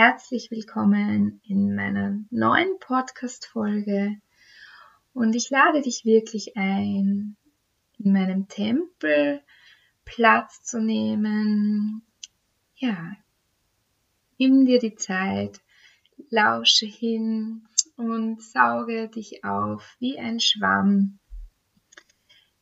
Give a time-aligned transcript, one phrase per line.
[0.00, 4.14] Herzlich willkommen in meiner neuen Podcast-Folge.
[5.12, 7.36] Und ich lade dich wirklich ein,
[7.98, 9.42] in meinem Tempel
[10.04, 12.06] Platz zu nehmen.
[12.76, 13.16] Ja,
[14.38, 15.60] nimm dir die Zeit,
[16.30, 21.18] lausche hin und sauge dich auf wie ein Schwamm.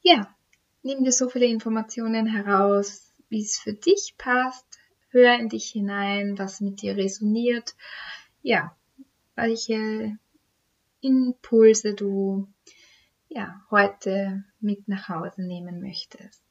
[0.00, 0.34] Ja,
[0.82, 4.75] nimm dir so viele Informationen heraus, wie es für dich passt.
[5.16, 7.74] Hör in dich hinein, was mit dir resoniert.
[8.42, 8.76] Ja,
[9.34, 10.18] welche
[11.00, 12.48] Impulse du
[13.28, 16.42] ja, heute mit nach Hause nehmen möchtest.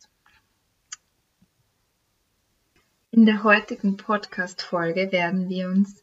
[3.12, 6.02] In der heutigen Podcast-Folge werden wir uns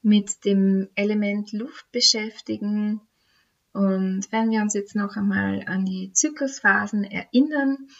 [0.00, 3.02] mit dem Element Luft beschäftigen.
[3.74, 7.90] Und wenn wir uns jetzt noch einmal an die Zyklusphasen erinnern,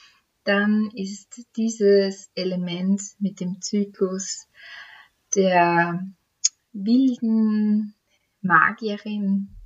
[0.45, 4.49] dann ist dieses Element mit dem Zyklus
[5.35, 6.07] der
[6.73, 7.95] wilden
[8.41, 9.57] Magierin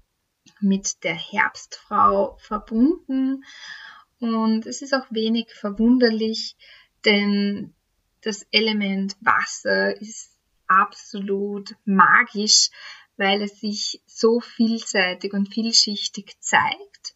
[0.61, 3.45] mit der Herbstfrau verbunden.
[4.19, 6.57] Und es ist auch wenig verwunderlich,
[7.05, 7.75] denn
[8.23, 12.71] das Element Wasser ist absolut magisch,
[13.17, 17.15] weil es sich so vielseitig und vielschichtig zeigt.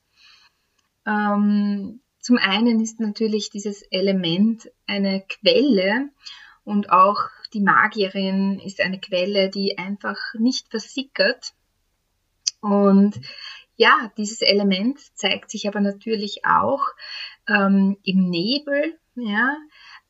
[1.07, 6.09] Ähm, zum einen ist natürlich dieses Element eine Quelle
[6.65, 7.21] und auch
[7.55, 11.53] die Magierin ist eine Quelle, die einfach nicht versickert.
[12.61, 13.15] Und
[13.77, 16.83] ja, dieses Element zeigt sich aber natürlich auch
[17.47, 19.57] ähm, im Nebel, ja,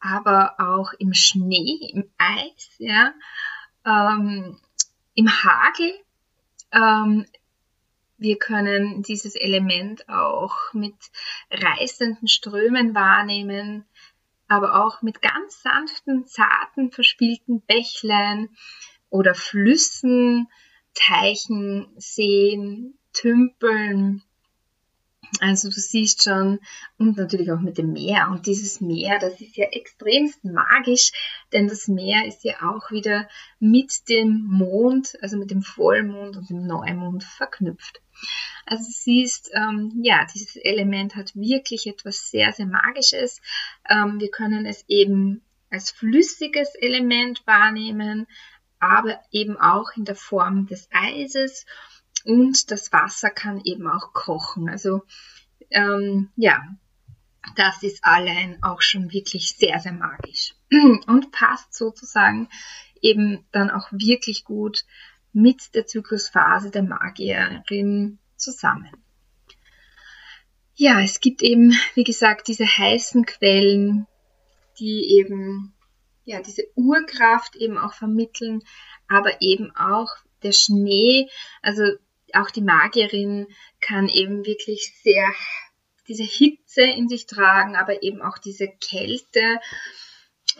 [0.00, 3.12] aber auch im Schnee, im Eis, ja,
[3.84, 4.58] ähm,
[5.14, 5.92] im Hagel.
[6.72, 7.26] Ähm,
[8.18, 10.94] wir können dieses Element auch mit
[11.50, 13.84] reißenden Strömen wahrnehmen,
[14.48, 18.48] aber auch mit ganz sanften, zarten, verspielten Bächlein
[19.10, 20.48] oder Flüssen,
[20.94, 24.22] Teichen, Seen, Tümpeln,
[25.40, 26.60] also du siehst schon,
[26.98, 28.28] und natürlich auch mit dem Meer.
[28.30, 31.12] Und dieses Meer, das ist ja extremst magisch,
[31.52, 36.50] denn das Meer ist ja auch wieder mit dem Mond, also mit dem Vollmond und
[36.50, 38.00] dem Neumond verknüpft.
[38.64, 43.40] Also du siehst, ähm, ja, dieses Element hat wirklich etwas sehr, sehr Magisches.
[43.88, 48.26] Ähm, wir können es eben als flüssiges Element wahrnehmen,
[48.78, 51.66] aber eben auch in der Form des Eises
[52.26, 54.68] und das Wasser kann eben auch kochen.
[54.68, 55.02] Also
[55.70, 56.62] ähm, ja,
[57.54, 60.54] das ist allein auch schon wirklich sehr, sehr magisch
[61.06, 62.48] und passt sozusagen
[63.00, 64.84] eben dann auch wirklich gut
[65.32, 68.90] mit der Zyklusphase der Magierin zusammen.
[70.74, 74.06] Ja, es gibt eben, wie gesagt, diese heißen Quellen,
[74.78, 75.74] die eben
[76.24, 78.62] ja diese Urkraft eben auch vermitteln,
[79.08, 80.08] aber eben auch
[80.42, 81.28] der Schnee,
[81.62, 81.82] also
[82.36, 83.48] auch die Magierin
[83.80, 85.28] kann eben wirklich sehr
[86.08, 89.60] diese Hitze in sich tragen, aber eben auch diese Kälte.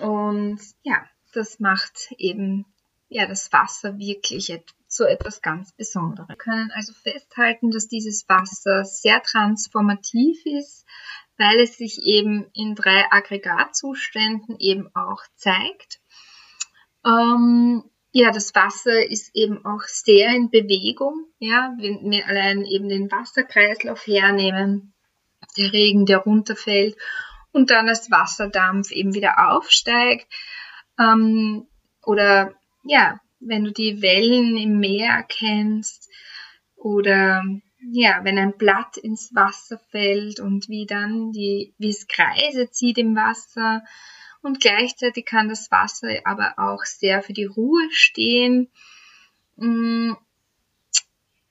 [0.01, 2.67] Und ja, das macht eben
[3.09, 4.53] ja das Wasser wirklich
[4.89, 6.29] so etwas ganz Besonderes.
[6.29, 10.87] Wir können also festhalten, dass dieses Wasser sehr transformativ ist,
[11.37, 16.01] weil es sich eben in drei Aggregatzuständen eben auch zeigt.
[17.05, 17.85] Ähm,
[18.19, 21.27] ja, das Wasser ist eben auch sehr in Bewegung.
[21.39, 24.95] Ja, wenn wir allein eben den Wasserkreislauf hernehmen,
[25.59, 26.97] der Regen, der runterfällt
[27.53, 30.27] und dann als Wasserdampf eben wieder aufsteigt.
[30.99, 31.67] Ähm,
[32.07, 32.55] oder
[32.85, 36.09] ja, wenn du die Wellen im Meer kennst
[36.75, 37.45] oder
[37.93, 42.97] ja, wenn ein Blatt ins Wasser fällt und wie dann die, wie es Kreise zieht
[42.97, 43.85] im Wasser
[44.47, 48.71] und gleichzeitig kann das Wasser aber auch sehr für die Ruhe stehen.
[49.57, 50.13] Mm.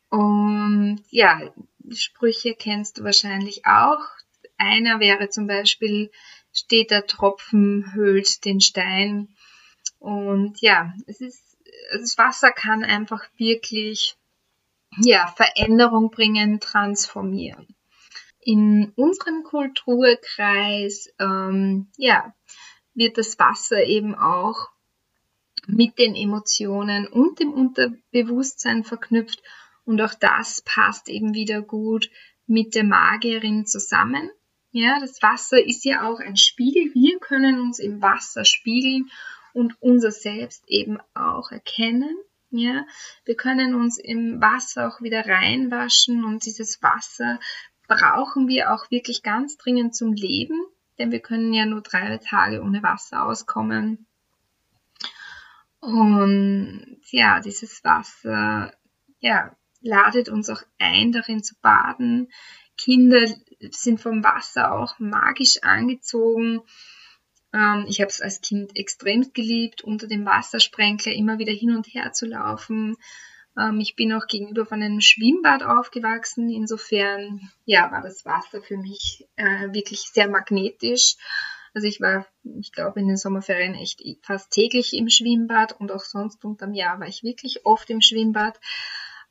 [0.10, 1.54] Und ja,
[1.92, 4.00] Sprüche kennst du wahrscheinlich auch.
[4.58, 6.10] Einer wäre zum Beispiel,
[6.54, 9.28] steht der Tropfen, höhlt den Stein.
[10.00, 11.58] Und ja, es ist,
[11.92, 14.16] das Wasser kann einfach wirklich,
[14.98, 17.68] ja, Veränderung bringen, transformieren.
[18.40, 22.34] In unserem Kulturkreis, ähm, ja,
[22.96, 24.70] wird das Wasser eben auch
[25.68, 29.42] mit den Emotionen und dem Unterbewusstsein verknüpft
[29.86, 32.10] und auch das passt eben wieder gut
[32.48, 34.30] mit der Magierin zusammen.
[34.72, 36.94] Ja, das Wasser ist ja auch ein Spiegel.
[36.94, 39.10] Wir können uns im Wasser spiegeln
[39.54, 42.18] und unser Selbst eben auch erkennen.
[42.52, 42.86] Ja,
[43.26, 47.40] wir können uns im Wasser auch wieder reinwaschen und dieses Wasser
[47.88, 50.60] brauchen wir auch wirklich ganz dringend zum Leben,
[50.98, 54.06] denn wir können ja nur drei Tage ohne Wasser auskommen.
[55.80, 58.74] Und ja, dieses Wasser,
[59.20, 62.32] ja, ladet uns auch ein, darin zu baden.
[62.78, 63.28] Kinder
[63.70, 66.62] sind vom Wasser auch magisch angezogen.
[67.54, 71.88] Ähm, ich habe es als Kind extrem geliebt, unter dem Wassersprenkler immer wieder hin und
[71.88, 72.98] her zu laufen.
[73.58, 76.50] Ähm, ich bin auch gegenüber von einem Schwimmbad aufgewachsen.
[76.50, 81.16] Insofern, ja, war das Wasser für mich äh, wirklich sehr magnetisch.
[81.74, 82.26] Also ich war,
[82.60, 87.00] ich glaube, in den Sommerferien echt fast täglich im Schwimmbad und auch sonst unterm Jahr
[87.02, 88.60] war ich wirklich oft im Schwimmbad.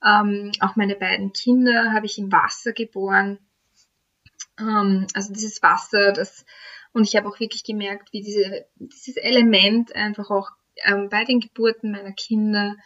[0.04, 3.38] Ähm, auch meine beiden Kinder habe ich im Wasser geboren.
[4.58, 6.44] Ähm, also dieses Wasser, das,
[6.92, 10.50] und ich habe auch wirklich gemerkt, wie diese, dieses Element einfach auch
[10.84, 12.76] ähm, bei den Geburten meiner Kinder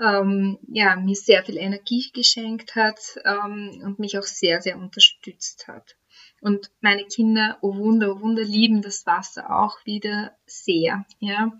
[0.00, 5.68] ähm, ja, mir sehr viel Energie geschenkt hat ähm, und mich auch sehr, sehr unterstützt
[5.68, 5.96] hat.
[6.40, 11.04] Und meine Kinder, oh Wunder, oh Wunder, lieben das Wasser auch wieder sehr.
[11.20, 11.52] Ja,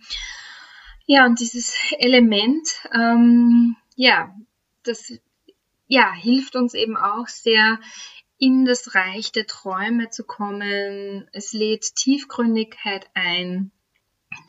[1.07, 4.35] ja und dieses Element, ähm, ja,
[4.83, 5.13] das
[5.87, 7.79] ja, hilft uns eben auch sehr,
[8.39, 11.29] in das Reich der Träume zu kommen.
[11.33, 13.71] Es lädt Tiefgründigkeit ein,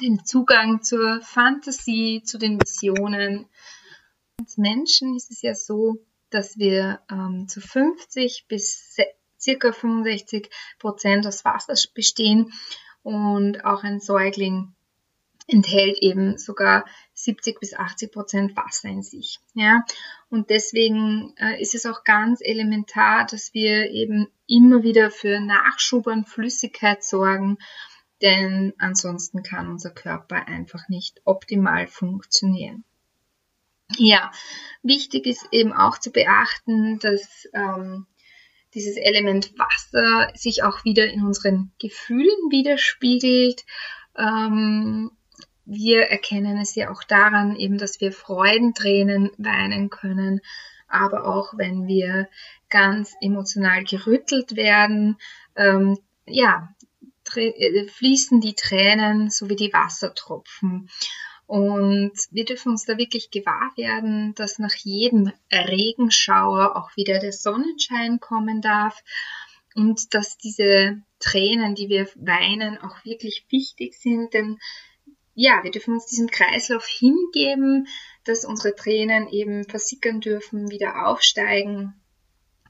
[0.02, 3.48] den Zugang zur Fantasie, zu den Visionen.
[4.40, 5.98] Als Menschen ist es ja so,
[6.30, 8.98] dass wir ähm, zu 50 bis
[9.40, 10.50] circa 65
[10.80, 12.52] Prozent aus Wasser bestehen
[13.04, 14.74] und auch ein Säugling
[15.48, 19.40] enthält eben sogar 70 bis 80 Prozent Wasser in sich.
[19.54, 19.84] Ja,
[20.30, 26.08] und deswegen äh, ist es auch ganz elementar, dass wir eben immer wieder für Nachschub
[26.08, 27.58] an Flüssigkeit sorgen,
[28.22, 32.84] denn ansonsten kann unser Körper einfach nicht optimal funktionieren.
[33.98, 34.32] Ja,
[34.82, 38.08] wichtig ist eben auch zu beachten, dass ähm,
[38.74, 43.66] dieses Element Wasser sich auch wieder in unseren Gefühlen widerspiegelt.
[44.18, 45.12] Ähm,
[45.66, 50.42] wir erkennen es ja auch daran, eben, dass wir Freudentränen weinen können,
[50.88, 52.28] aber auch wenn wir
[52.70, 55.18] ganz emotional gerüttelt werden,
[55.56, 56.74] ähm, ja,
[57.34, 60.90] fließen die Tränen so wie die Wassertropfen.
[61.46, 67.34] Und wir dürfen uns da wirklich gewahr werden, dass nach jedem Regenschauer auch wieder der
[67.34, 69.04] Sonnenschein kommen darf
[69.76, 74.58] und dass diese Tränen, die wir weinen, auch wirklich wichtig sind, denn
[75.36, 77.88] ja, wir dürfen uns diesem Kreislauf hingeben,
[78.24, 81.94] dass unsere Tränen eben versickern dürfen, wieder aufsteigen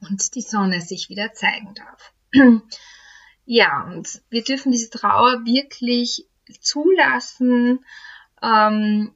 [0.00, 2.12] und die Sonne sich wieder zeigen darf.
[3.46, 6.26] Ja, und wir dürfen diese Trauer wirklich
[6.60, 7.84] zulassen.
[8.42, 9.12] Ähm,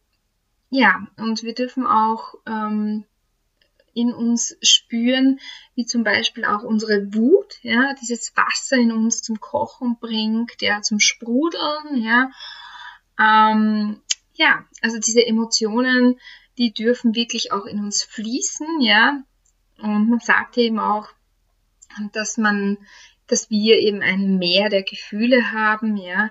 [0.71, 3.05] ja, und wir dürfen auch ähm,
[3.95, 5.41] in uns spüren,
[5.75, 10.83] wie zum Beispiel auch unsere Wut, ja, dieses Wasser in uns zum Kochen bringt, ja,
[10.83, 12.31] zum Sprudeln, ja,
[13.19, 14.01] ähm,
[14.35, 16.21] ja, also diese Emotionen,
[16.59, 19.23] die dürfen wirklich auch in uns fließen, ja.
[19.79, 21.09] Und man sagt eben auch,
[22.13, 22.79] dass man,
[23.29, 26.31] dass wir eben ein Meer der Gefühle haben, ja.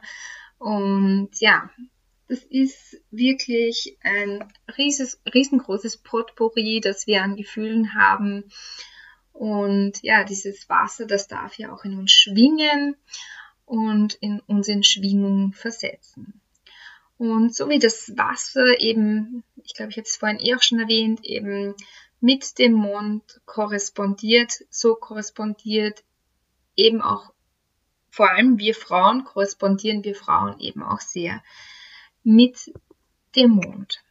[0.57, 1.69] Und ja,
[2.27, 4.43] das ist wirklich ein
[4.77, 8.45] rieses, riesengroßes Potpourri, das wir an Gefühlen haben.
[9.31, 12.95] Und ja, dieses Wasser, das darf ja auch in uns schwingen
[13.65, 16.41] und in uns in Schwingung versetzen.
[17.17, 20.79] Und so wie das Wasser eben, ich glaube, ich habe es vorhin eh auch schon
[20.79, 21.75] erwähnt, eben
[22.19, 26.03] mit dem Mond korrespondiert, so korrespondiert
[26.77, 27.33] eben auch,
[28.09, 31.43] vor allem wir Frauen, korrespondieren wir Frauen eben auch sehr
[32.23, 32.71] mit
[33.35, 34.03] dem Mond,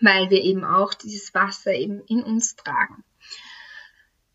[0.00, 3.04] weil wir eben auch dieses Wasser eben in uns tragen.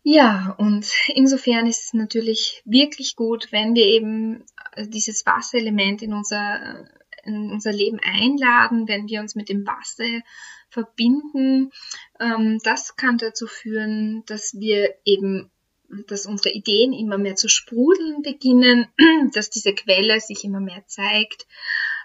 [0.02, 4.44] Ja, und insofern ist es natürlich wirklich gut, wenn wir eben
[4.76, 6.86] dieses Wasserelement in unser
[7.24, 10.20] in unser Leben einladen, wenn wir uns mit dem Wasser
[10.68, 11.72] verbinden.
[12.20, 15.50] Ähm, das kann dazu führen, dass wir eben
[16.06, 18.88] dass unsere Ideen immer mehr zu sprudeln beginnen,
[19.34, 21.46] dass diese Quelle sich immer mehr zeigt,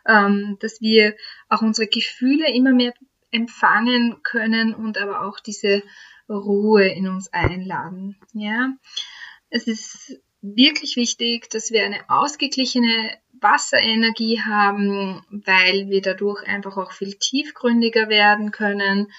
[0.07, 1.15] ähm, dass wir
[1.49, 2.93] auch unsere Gefühle immer mehr
[3.31, 5.83] empfangen können und aber auch diese
[6.29, 8.17] Ruhe in uns einladen.
[8.33, 8.73] Ja,
[9.49, 16.91] es ist wirklich wichtig, dass wir eine ausgeglichene Wasserenergie haben, weil wir dadurch einfach auch
[16.91, 19.11] viel tiefgründiger werden können,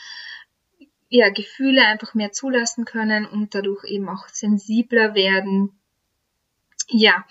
[1.11, 5.79] ja, Gefühle einfach mehr zulassen können und dadurch eben auch sensibler werden.
[6.89, 7.27] Ja,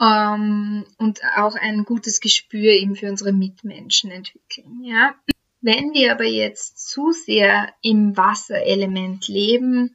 [0.00, 4.84] ähm, und auch ein gutes Gespür eben für unsere Mitmenschen entwickeln.
[4.84, 5.14] Ja.
[5.60, 9.94] Wenn wir aber jetzt zu sehr im Wasserelement leben,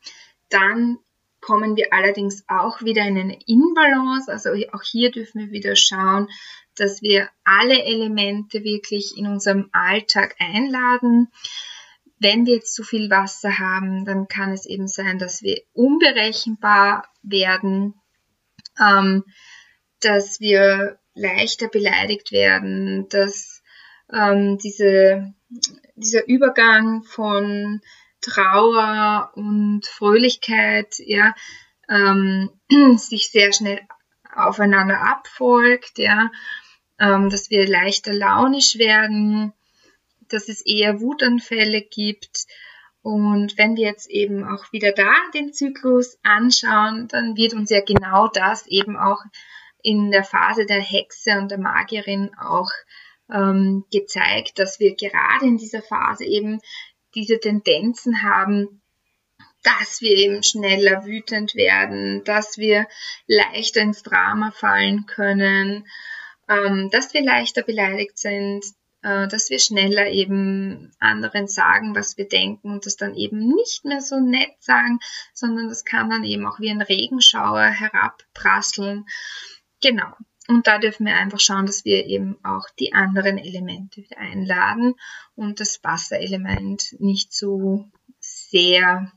[0.50, 0.98] dann
[1.42, 4.32] kommen wir allerdings auch wieder in eine Inbalance.
[4.32, 6.30] Also auch hier dürfen wir wieder schauen,
[6.76, 11.28] dass wir alle Elemente wirklich in unserem Alltag einladen.
[12.20, 17.08] Wenn wir jetzt zu viel Wasser haben, dann kann es eben sein, dass wir unberechenbar
[17.22, 17.94] werden,
[18.80, 19.24] ähm,
[20.02, 23.62] dass wir leichter beleidigt werden, dass
[24.12, 25.34] ähm, diese,
[25.96, 27.82] dieser Übergang von
[28.22, 31.34] Trauer und Fröhlichkeit ja,
[31.90, 32.50] ähm,
[32.98, 33.80] sich sehr schnell
[34.36, 36.32] aufeinander abfolgt, ja,
[37.00, 39.54] ähm, dass wir leichter launisch werden,
[40.34, 42.46] dass es eher Wutanfälle gibt.
[43.02, 47.82] Und wenn wir jetzt eben auch wieder da den Zyklus anschauen, dann wird uns ja
[47.82, 49.22] genau das eben auch
[49.82, 52.70] in der Phase der Hexe und der Magierin auch
[53.32, 56.60] ähm, gezeigt, dass wir gerade in dieser Phase eben
[57.16, 58.82] diese Tendenzen haben,
[59.64, 62.88] dass wir eben schneller wütend werden, dass wir
[63.28, 65.88] leichter ins Drama fallen können,
[66.48, 68.64] ähm, dass wir leichter beleidigt sind,
[69.02, 74.02] dass wir schneller eben anderen sagen, was wir denken und das dann eben nicht mehr
[74.02, 75.00] so nett sagen,
[75.34, 79.06] sondern das kann dann eben auch wie ein Regenschauer herabprasseln.
[79.82, 80.12] Genau.
[80.48, 84.96] Und da dürfen wir einfach schauen, dass wir eben auch die anderen Elemente wieder einladen
[85.36, 89.12] und das Wasserelement nicht zu sehr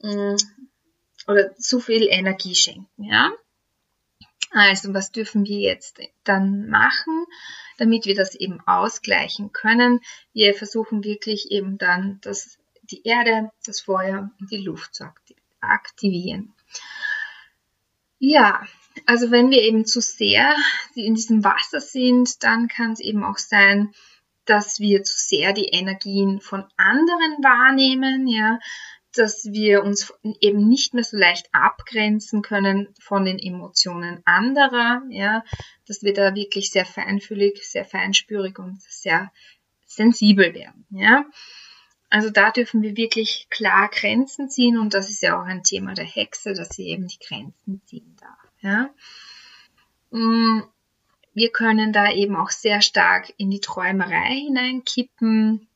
[0.00, 0.36] mm,
[1.28, 3.30] oder zu viel Energie schenken, ja.
[4.50, 7.26] Also was dürfen wir jetzt dann machen,
[7.78, 10.00] damit wir das eben ausgleichen können?
[10.32, 15.12] Wir versuchen wirklich eben dann das, die Erde, das Feuer und die Luft zu
[15.60, 16.54] aktivieren.
[18.18, 18.62] Ja,
[19.06, 20.54] also wenn wir eben zu sehr
[20.94, 23.92] in diesem Wasser sind, dann kann es eben auch sein,
[24.44, 28.58] dass wir zu sehr die Energien von anderen wahrnehmen, ja,
[29.14, 35.44] dass wir uns eben nicht mehr so leicht abgrenzen können von den Emotionen anderer, ja,
[35.86, 39.32] dass wir da wirklich sehr feinfühlig, sehr feinspürig und sehr
[39.86, 41.24] sensibel werden, ja.
[42.12, 45.94] Also da dürfen wir wirklich klar Grenzen ziehen und das ist ja auch ein Thema
[45.94, 48.52] der Hexe, dass sie eben die Grenzen ziehen darf.
[48.60, 48.90] Ja?
[50.10, 50.62] Mm,
[51.32, 55.68] wir können da eben auch sehr stark in die Träumerei hineinkippen.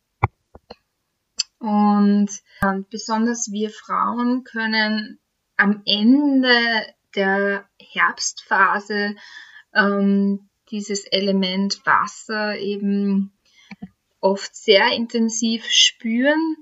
[1.59, 2.29] Und,
[2.61, 5.19] und besonders wir Frauen können
[5.57, 9.17] am Ende der Herbstphase
[9.75, 13.33] ähm, dieses Element Wasser eben
[14.21, 16.57] oft sehr intensiv spüren.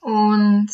[0.00, 0.70] Und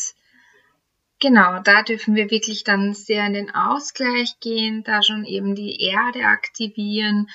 [1.21, 5.81] Genau, da dürfen wir wirklich dann sehr in den Ausgleich gehen, da schon eben die
[5.81, 7.29] Erde aktivieren,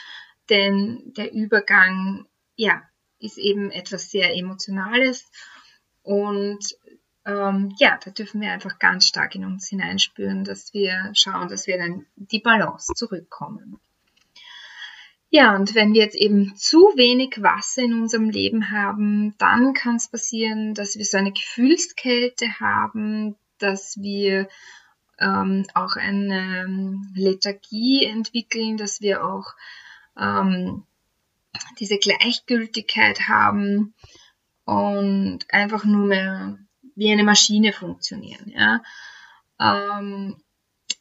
[0.49, 2.27] denn der Übergang,
[2.57, 2.83] ja,
[3.19, 5.31] ist eben etwas sehr Emotionales
[6.05, 6.77] und
[7.27, 11.67] ähm, ja, da dürfen wir einfach ganz stark in uns hineinspüren, dass wir schauen, dass
[11.67, 13.81] wir dann die Balance zurückkommen.
[15.31, 19.97] Ja, und wenn wir jetzt eben zu wenig Wasser in unserem Leben haben, dann kann
[19.97, 24.49] es passieren, dass wir so eine Gefühlskälte haben, dass wir
[25.19, 29.55] ähm, auch eine ähm, Lethargie entwickeln, dass wir auch
[30.17, 30.85] ähm,
[31.81, 33.95] diese Gleichgültigkeit haben
[34.65, 36.59] und einfach nur mehr
[36.95, 38.51] wie eine Maschine funktionieren.
[38.51, 38.83] Ja,
[39.61, 40.43] ähm,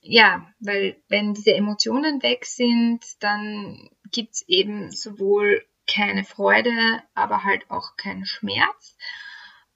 [0.01, 6.71] ja weil wenn diese Emotionen weg sind, dann gibt es eben sowohl keine Freude,
[7.13, 8.95] aber halt auch keinen Schmerz.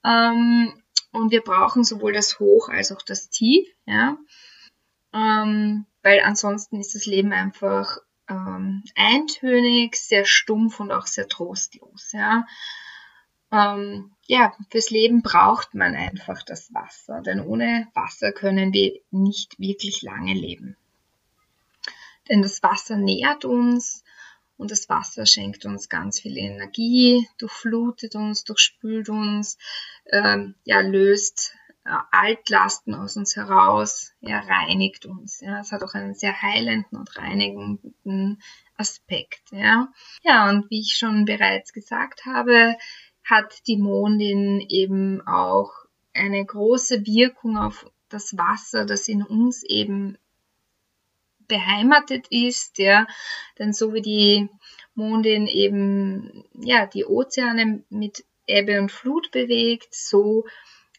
[0.04, 4.16] Ähm, und wir brauchen sowohl das Hoch als auch das Tief, ja,
[5.12, 12.12] ähm, weil ansonsten ist das Leben einfach ähm, eintönig, sehr stumpf und auch sehr trostlos,
[12.12, 12.46] ja.
[13.50, 19.58] Ähm, ja, fürs Leben braucht man einfach das Wasser, denn ohne Wasser können wir nicht
[19.58, 20.76] wirklich lange leben.
[22.28, 24.04] Denn das Wasser nährt uns,
[24.58, 29.56] und das Wasser schenkt uns ganz viel Energie, durchflutet uns, durchspült uns,
[30.10, 35.40] ähm, ja, löst äh, Altlasten aus uns heraus, ja, reinigt uns.
[35.40, 35.60] Ja.
[35.60, 38.42] Es hat auch einen sehr heilenden und reinigenden
[38.76, 39.42] Aspekt.
[39.52, 39.92] Ja.
[40.22, 42.76] ja, und wie ich schon bereits gesagt habe,
[43.28, 45.72] hat die Mondin eben auch
[46.14, 50.16] eine große Wirkung auf das Wasser, das in uns eben
[51.46, 53.06] beheimatet ist, ja,
[53.58, 54.48] denn so wie die
[54.94, 60.46] Mondin eben, ja, die Ozeane mit Ebbe und Flut bewegt, so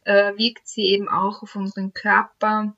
[0.06, 2.76] äh, wirkt sie eben auch auf unseren Körper.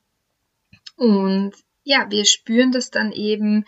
[0.95, 1.53] Und
[1.83, 3.65] ja, wir spüren das dann eben,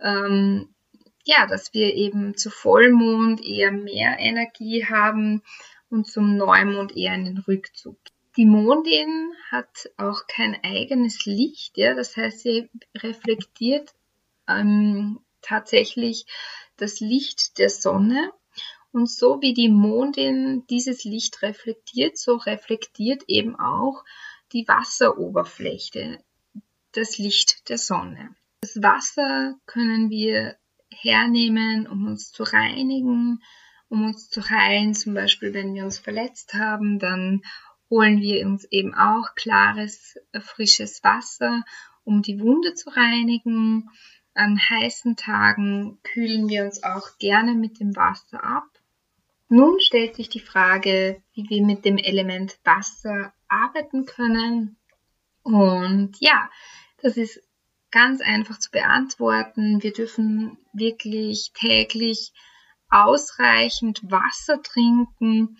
[0.00, 0.74] ähm,
[1.24, 5.42] ja, dass wir eben zu Vollmond eher mehr Energie haben
[5.90, 7.98] und zum Neumond eher einen Rückzug.
[8.36, 13.92] Die Mondin hat auch kein eigenes Licht, ja, das heißt, sie reflektiert
[14.48, 16.26] ähm, tatsächlich
[16.76, 18.32] das Licht der Sonne.
[18.92, 24.04] Und so wie die Mondin dieses Licht reflektiert, so reflektiert eben auch
[24.52, 26.18] die Wasseroberfläche
[26.92, 28.34] das Licht der Sonne.
[28.62, 30.56] Das Wasser können wir
[30.90, 33.42] hernehmen, um uns zu reinigen,
[33.88, 34.94] um uns zu heilen.
[34.94, 37.42] Zum Beispiel, wenn wir uns verletzt haben, dann
[37.88, 41.64] holen wir uns eben auch klares, frisches Wasser,
[42.04, 43.90] um die Wunde zu reinigen.
[44.34, 48.68] An heißen Tagen kühlen wir uns auch gerne mit dem Wasser ab.
[49.48, 54.76] Nun stellt sich die Frage, wie wir mit dem Element Wasser arbeiten können.
[55.42, 56.48] Und ja,
[57.02, 57.42] das ist
[57.90, 59.82] ganz einfach zu beantworten.
[59.82, 62.32] Wir dürfen wirklich täglich
[62.88, 65.58] ausreichend Wasser trinken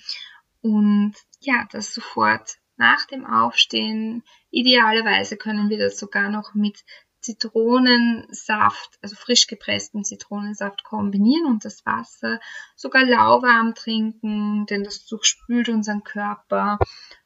[0.62, 4.22] und ja, das sofort nach dem Aufstehen.
[4.50, 6.84] Idealerweise können wir das sogar noch mit
[7.20, 12.40] Zitronensaft, also frisch gepressten Zitronensaft kombinieren und das Wasser
[12.76, 16.78] sogar lauwarm trinken, denn das durchspült unseren Körper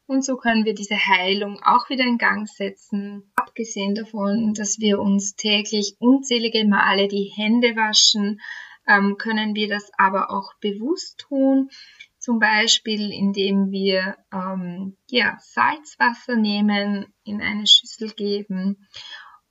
[0.06, 3.32] und so können wir diese Heilung auch wieder in Gang setzen.
[3.36, 8.40] Abgesehen davon, dass wir uns täglich unzählige Male die Hände waschen,
[8.86, 11.70] ähm, können wir das aber auch bewusst tun.
[12.18, 18.86] Zum Beispiel, indem wir ähm, ja, Salzwasser nehmen, in eine Schüssel geben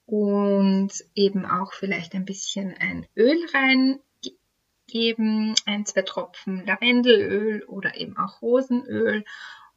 [0.06, 8.18] und eben auch vielleicht ein bisschen ein Öl reingeben, ein, zwei Tropfen Lavendelöl oder eben
[8.18, 9.24] auch Rosenöl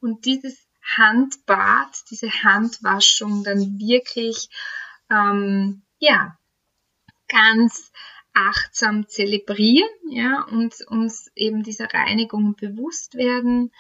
[0.01, 0.66] und dieses
[0.97, 4.49] Handbad, diese Handwaschung dann wirklich
[5.11, 6.39] ähm, ja
[7.29, 7.93] ganz
[8.33, 13.73] achtsam zelebrieren, ja, und uns eben dieser Reinigung bewusst werden.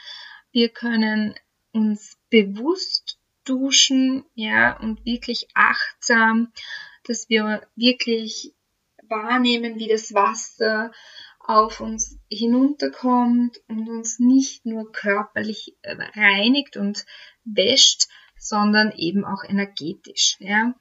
[0.50, 1.34] Wir können
[1.72, 6.52] uns bewusst duschen, ja, und wirklich achtsam,
[7.04, 8.54] dass wir wirklich
[9.08, 10.90] wahrnehmen, wie das Wasser
[11.48, 17.06] auf uns hinunterkommt und uns nicht nur körperlich äh, reinigt und
[17.44, 20.74] wäscht, sondern eben auch energetisch, ja.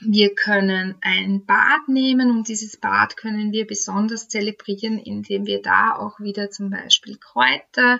[0.00, 5.96] Wir können ein Bad nehmen und dieses Bad können wir besonders zelebrieren, indem wir da
[5.96, 7.98] auch wieder zum Beispiel Kräuter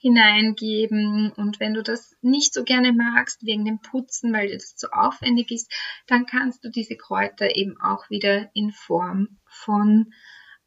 [0.00, 1.30] hineingeben.
[1.36, 5.50] Und wenn du das nicht so gerne magst wegen dem Putzen, weil das zu aufwendig
[5.50, 5.70] ist,
[6.06, 10.12] dann kannst du diese Kräuter eben auch wieder in Form von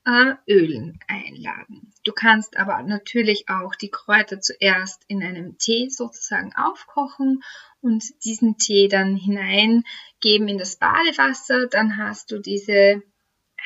[0.06, 1.94] äh, Ölen einladen.
[2.04, 7.42] Du kannst aber natürlich auch die Kräuter zuerst in einem Tee sozusagen aufkochen
[7.82, 11.68] und diesen Tee dann hineingeben in das Badewasser.
[11.68, 13.02] Dann hast du diese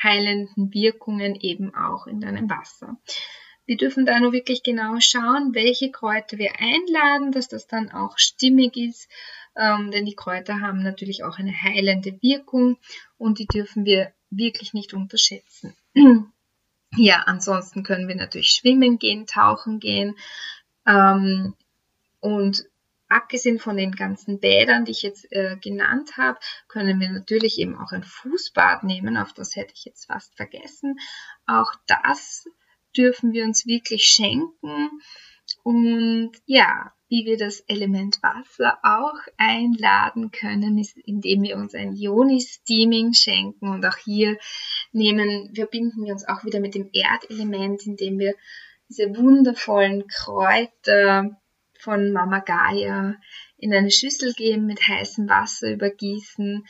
[0.00, 2.96] heilenden Wirkungen eben auch in deinem Wasser.
[3.68, 8.16] Wir dürfen da nur wirklich genau schauen, welche Kräuter wir einladen, dass das dann auch
[8.16, 9.10] stimmig ist,
[9.54, 12.78] ähm, denn die Kräuter haben natürlich auch eine heilende Wirkung
[13.18, 15.76] und die dürfen wir wirklich nicht unterschätzen.
[16.96, 20.16] ja, ansonsten können wir natürlich schwimmen gehen, tauchen gehen
[20.86, 21.54] ähm,
[22.20, 22.64] und
[23.10, 27.76] abgesehen von den ganzen Bädern, die ich jetzt äh, genannt habe, können wir natürlich eben
[27.76, 29.18] auch ein Fußbad nehmen.
[29.18, 30.98] Auf das hätte ich jetzt fast vergessen.
[31.46, 32.46] Auch das
[32.98, 34.90] dürfen wir uns wirklich schenken.
[35.62, 41.94] Und ja, wie wir das Element Wasser auch einladen können, ist, indem wir uns ein
[41.94, 43.68] Yoni-Steaming schenken.
[43.68, 44.36] Und auch hier
[44.92, 48.34] nehmen, verbinden wir uns auch wieder mit dem Erdelement, indem wir
[48.90, 51.40] diese wundervollen Kräuter
[51.78, 53.14] von Mama Gaia
[53.56, 56.66] in eine Schüssel geben, mit heißem Wasser übergießen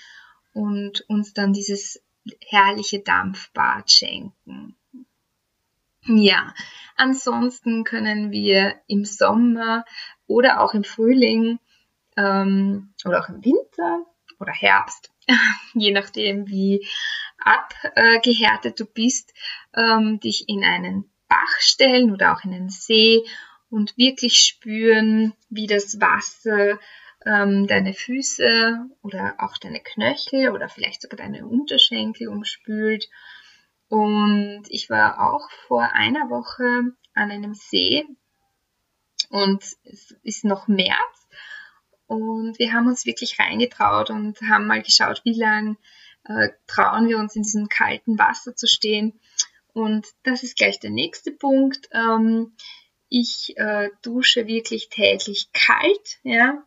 [0.52, 2.02] und uns dann dieses
[2.46, 4.77] herrliche Dampfbad schenken.
[6.08, 6.54] Ja,
[6.96, 9.84] ansonsten können wir im Sommer
[10.26, 11.58] oder auch im Frühling
[12.16, 14.06] ähm, oder auch im Winter
[14.40, 15.12] oder Herbst,
[15.74, 16.86] je nachdem wie
[17.38, 19.34] abgehärtet du bist,
[19.76, 23.22] ähm, dich in einen Bach stellen oder auch in einen See
[23.68, 26.78] und wirklich spüren, wie das Wasser
[27.26, 33.10] ähm, deine Füße oder auch deine Knöchel oder vielleicht sogar deine Unterschenkel umspült
[33.88, 38.04] und ich war auch vor einer Woche an einem See
[39.30, 41.28] und es ist noch März
[42.08, 45.76] und wir haben uns wirklich reingetraut und haben mal geschaut, wie lang
[46.24, 49.20] äh, trauen wir uns in diesem kalten Wasser zu stehen.
[49.74, 51.88] Und das ist gleich der nächste Punkt.
[51.92, 52.52] Ähm,
[53.10, 56.62] ich äh, dusche wirklich täglich kalt, ja.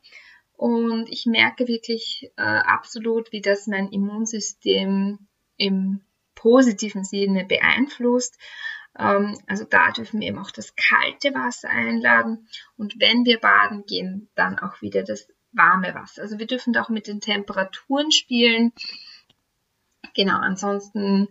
[0.58, 6.02] Und ich merke wirklich äh, absolut, wie das mein Immunsystem im
[6.42, 8.38] positiven Sinne beeinflusst.
[8.98, 12.48] Ähm, also da dürfen wir eben auch das kalte Wasser einladen.
[12.78, 16.24] Und wenn wir baden gehen, dann auch wieder das warme Wasser.
[16.24, 18.74] Also wir dürfen da auch mit den Temperaturen spielen.
[20.16, 21.28] Genau, ansonsten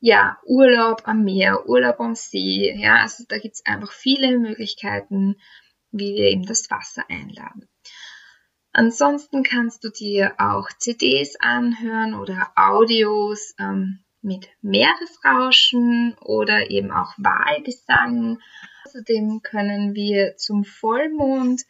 [0.00, 5.36] ja, Urlaub am Meer, Urlaub am See, ja, also da gibt es einfach viele Möglichkeiten,
[5.92, 7.68] wie wir eben das Wasser einladen.
[8.72, 17.12] Ansonsten kannst du dir auch CDs anhören oder Audios ähm, mit Meeresrauschen oder eben auch
[17.18, 18.40] Wahlgesang.
[18.86, 21.62] Außerdem können wir zum Vollmond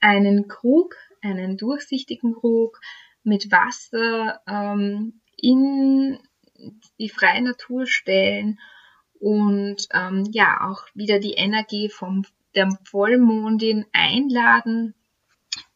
[0.00, 2.80] einen Krug, einen durchsichtigen Krug
[3.22, 6.18] mit Wasser ähm, in
[6.98, 8.58] die freie Natur stellen
[9.18, 14.94] und ähm, ja auch wieder die Energie vom der Vollmondin einladen.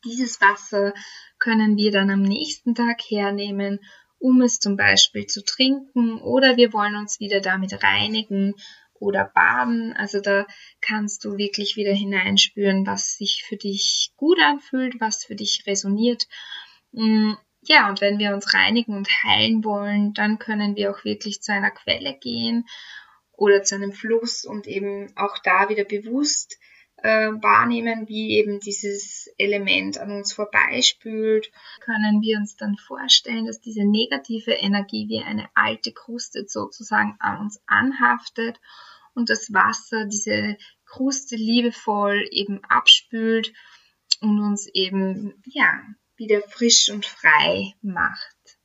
[0.04, 0.94] Dieses Wasser
[1.38, 3.80] können wir dann am nächsten Tag hernehmen,
[4.24, 8.54] um es zum Beispiel zu trinken oder wir wollen uns wieder damit reinigen
[8.94, 9.92] oder baden.
[9.92, 10.46] Also da
[10.80, 16.26] kannst du wirklich wieder hineinspüren, was sich für dich gut anfühlt, was für dich resoniert.
[16.92, 17.34] Mm,
[17.66, 21.52] ja, und wenn wir uns reinigen und heilen wollen, dann können wir auch wirklich zu
[21.52, 22.64] einer Quelle gehen
[23.37, 26.58] oder zu einem Fluss und eben auch da wieder bewusst
[27.04, 33.60] äh, wahrnehmen, wie eben dieses Element an uns vorbeispült, können wir uns dann vorstellen, dass
[33.60, 38.58] diese negative Energie wie eine alte Kruste sozusagen an uns anhaftet
[39.14, 43.52] und das Wasser diese Kruste liebevoll eben abspült
[44.22, 45.82] und uns eben, ja,
[46.16, 48.58] wieder frisch und frei macht.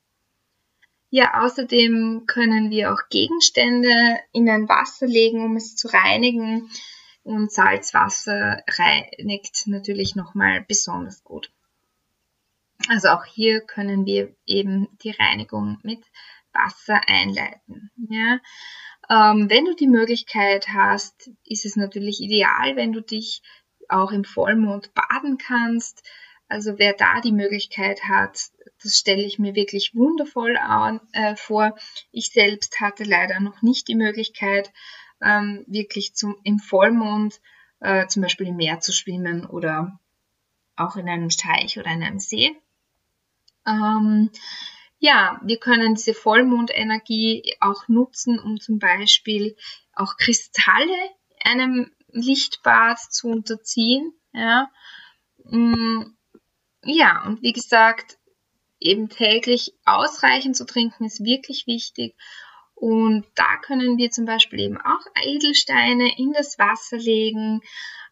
[1.10, 6.70] Ja, außerdem können wir auch Gegenstände in ein Wasser legen, um es zu reinigen.
[7.30, 11.52] Und Salzwasser reinigt natürlich nochmal besonders gut.
[12.88, 16.00] Also auch hier können wir eben die Reinigung mit
[16.52, 17.92] Wasser einleiten.
[18.08, 18.40] Ja.
[19.08, 23.42] Ähm, wenn du die Möglichkeit hast, ist es natürlich ideal, wenn du dich
[23.88, 26.02] auch im Vollmond baden kannst.
[26.48, 28.40] Also wer da die Möglichkeit hat,
[28.82, 31.76] das stelle ich mir wirklich wundervoll an, äh, vor.
[32.10, 34.72] Ich selbst hatte leider noch nicht die Möglichkeit,
[35.22, 37.40] ähm, wirklich zum, im Vollmond
[37.80, 39.98] äh, zum Beispiel im Meer zu schwimmen oder
[40.76, 42.56] auch in einem Teich oder in einem See.
[43.66, 44.30] Ähm,
[44.98, 49.56] ja, wir können diese Vollmondenergie auch nutzen, um zum Beispiel
[49.94, 50.96] auch Kristalle
[51.42, 54.12] einem Lichtbad zu unterziehen.
[54.32, 54.70] Ja.
[55.44, 56.14] Mm,
[56.84, 58.18] ja, und wie gesagt,
[58.78, 62.14] eben täglich ausreichend zu trinken ist wirklich wichtig.
[62.80, 67.60] Und da können wir zum Beispiel eben auch Edelsteine in das Wasser legen.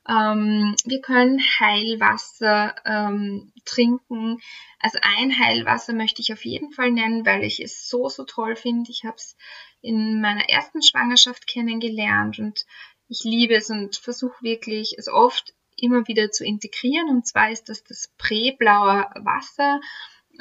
[0.07, 4.41] Ähm, wir können Heilwasser ähm, trinken.
[4.79, 8.57] Also ein Heilwasser möchte ich auf jeden Fall nennen, weil ich es so, so toll
[8.57, 8.91] finde.
[8.91, 9.39] Ich habe es
[9.81, 12.67] in meiner ersten Schwangerschaft kennengelernt und
[13.09, 17.09] ich liebe es und versuche wirklich es oft immer wieder zu integrieren.
[17.09, 19.81] Und zwar ist das das Präblauer Wasser,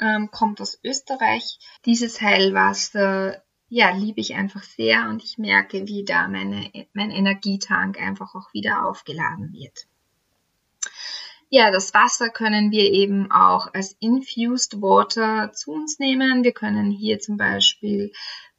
[0.00, 1.58] ähm, kommt aus Österreich.
[1.86, 8.00] Dieses Heilwasser, ja, liebe ich einfach sehr und ich merke, wie da meine, mein Energietank
[8.00, 9.86] einfach auch wieder aufgeladen wird.
[11.50, 16.44] Ja, das Wasser können wir eben auch als Infused Water zu uns nehmen.
[16.44, 18.12] Wir können hier zum Beispiel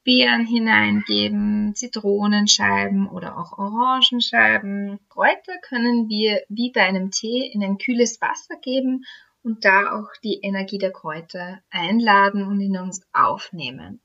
[0.04, 5.00] Beeren hineingeben, Zitronenscheiben oder auch Orangenscheiben.
[5.08, 9.06] Kräuter können wir wie bei einem Tee in ein kühles Wasser geben
[9.44, 14.02] und da auch die Energie der Kräuter einladen und in uns aufnehmen.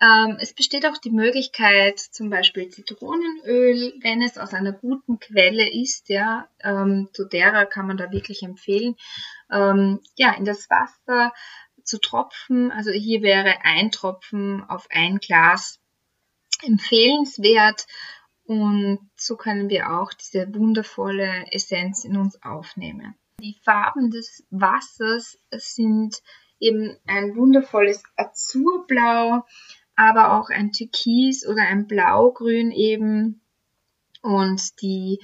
[0.00, 5.70] Ähm, es besteht auch die Möglichkeit, zum Beispiel Zitronenöl, wenn es aus einer guten Quelle
[5.70, 8.96] ist, ja, ähm, zu derer kann man da wirklich empfehlen,
[9.50, 11.34] ähm, ja, in das Wasser
[11.84, 12.70] zu tropfen.
[12.72, 15.80] Also hier wäre ein Tropfen auf ein Glas
[16.62, 17.86] empfehlenswert.
[18.44, 23.14] Und so können wir auch diese wundervolle Essenz in uns aufnehmen.
[23.40, 26.22] Die Farben des Wassers sind
[26.58, 29.46] eben ein wundervolles Azurblau,
[30.00, 33.42] aber auch ein Türkis oder ein Blaugrün eben.
[34.22, 35.20] Und die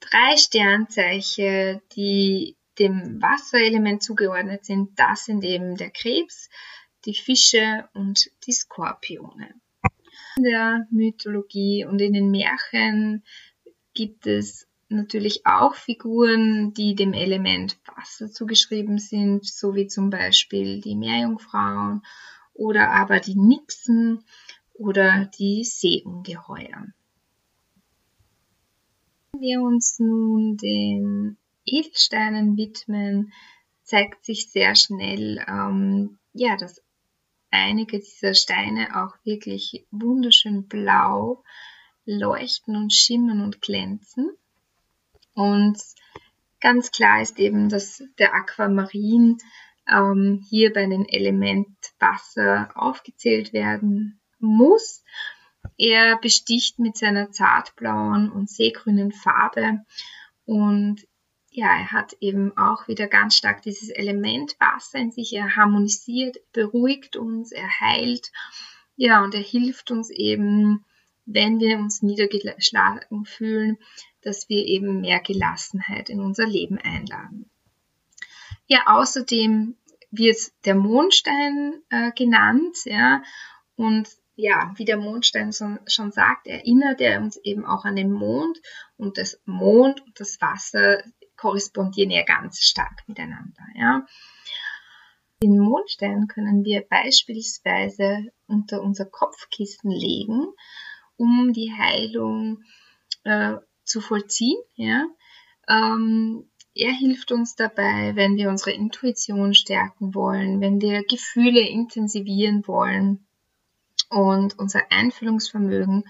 [0.00, 6.50] drei Sternzeichen, die dem Wasserelement zugeordnet sind, das sind eben der Krebs,
[7.06, 9.54] die Fische und die Skorpione.
[10.36, 13.24] In der Mythologie und in den Märchen
[13.94, 20.82] gibt es natürlich auch Figuren, die dem Element Wasser zugeschrieben sind, so wie zum Beispiel
[20.82, 22.02] die Meerjungfrauen
[22.58, 24.24] oder aber die Nixen
[24.74, 26.86] oder die Seeungeheuer.
[29.32, 33.32] Wenn wir uns nun den Edelsteinen widmen,
[33.84, 36.82] zeigt sich sehr schnell, ähm, ja, dass
[37.50, 41.42] einige dieser Steine auch wirklich wunderschön blau
[42.04, 44.30] leuchten und schimmern und glänzen.
[45.34, 45.78] Und
[46.60, 49.38] ganz klar ist eben, dass der Aquamarin
[49.88, 55.02] ähm, hier bei den Element Wasser aufgezählt werden muss.
[55.76, 59.84] Er besticht mit seiner zartblauen und seegrünen Farbe
[60.44, 61.06] und
[61.50, 65.32] ja, er hat eben auch wieder ganz stark dieses Element Wasser in sich.
[65.32, 68.30] Er harmonisiert, beruhigt uns, er heilt.
[68.96, 70.84] Ja, und er hilft uns eben,
[71.26, 73.78] wenn wir uns niedergeschlagen fühlen,
[74.22, 77.50] dass wir eben mehr Gelassenheit in unser Leben einladen.
[78.66, 79.76] Ja, außerdem
[80.10, 83.22] wird der Mondstein äh, genannt, ja,
[83.76, 84.08] und
[84.40, 88.60] ja, wie der Mondstein schon, sagt, erinnert er uns eben auch an den Mond
[88.96, 91.02] und das Mond und das Wasser
[91.36, 93.62] korrespondieren ja ganz stark miteinander.
[93.74, 94.06] Ja.
[95.42, 100.46] Den Mondstein können wir beispielsweise unter unser Kopfkissen legen,
[101.16, 102.62] um die Heilung
[103.24, 104.60] äh, zu vollziehen.
[104.74, 105.06] Ja.
[105.68, 106.47] Ähm,
[106.78, 113.26] er hilft uns dabei, wenn wir unsere Intuition stärken wollen, wenn wir Gefühle intensivieren wollen
[114.10, 116.04] und unser Einfühlungsvermögen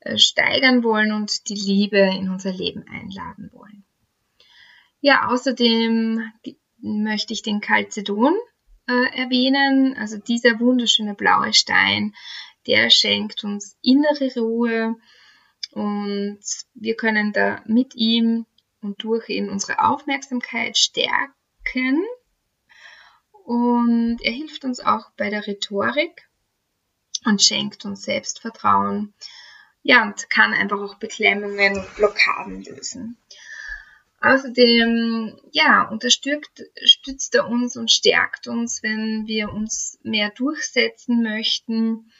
[0.00, 3.84] äh, steigern wollen und die Liebe in unser Leben einladen wollen.
[5.00, 6.22] Ja, außerdem
[6.78, 8.34] möchte ich den Calcedon
[8.86, 9.94] äh, erwähnen.
[9.98, 12.14] Also dieser wunderschöne blaue Stein,
[12.66, 14.96] der schenkt uns innere Ruhe
[15.72, 16.40] und
[16.74, 18.46] wir können da mit ihm
[18.80, 22.04] und durch ihn unsere Aufmerksamkeit stärken.
[23.44, 26.28] Und er hilft uns auch bei der Rhetorik
[27.24, 29.14] und schenkt uns Selbstvertrauen.
[29.82, 33.16] Ja, und kann einfach auch Beklemmungen, Blockaden lösen.
[34.20, 42.10] Außerdem, ja, unterstützt er uns und stärkt uns, wenn wir uns mehr durchsetzen möchten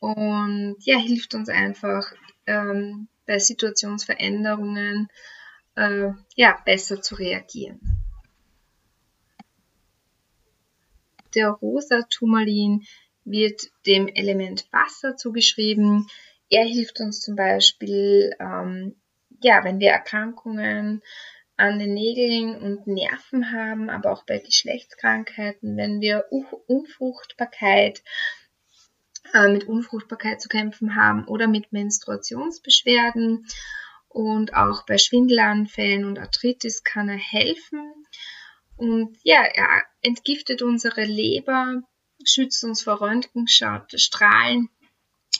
[0.00, 2.10] und ja, hilft uns einfach
[2.46, 5.08] ähm, bei Situationsveränderungen
[5.78, 7.80] äh, ja, besser zu reagieren.
[11.34, 12.84] Der rosa Turmalin
[13.24, 16.06] wird dem Element Wasser zugeschrieben.
[16.50, 18.96] Er hilft uns zum Beispiel ähm,
[19.40, 21.02] ja, wenn wir Erkrankungen
[21.56, 26.26] an den Nägeln und Nerven haben, aber auch bei Geschlechtskrankheiten, wenn wir
[26.66, 28.02] Unfruchtbarkeit
[29.34, 33.46] äh, mit Unfruchtbarkeit zu kämpfen haben oder mit Menstruationsbeschwerden
[34.08, 38.06] und auch bei Schwindelanfällen und Arthritis kann er helfen.
[38.76, 41.82] Und ja, er entgiftet unsere Leber,
[42.24, 44.68] schützt uns vor Röntgenstrahlen